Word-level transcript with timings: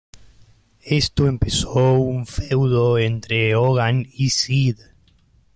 Esto 0.87 1.27
empezó 1.27 1.91
un 1.93 2.25
feudo 2.25 2.97
entre 2.97 3.53
Hogan 3.53 4.07
y 4.11 4.31
Sid. 4.31 4.77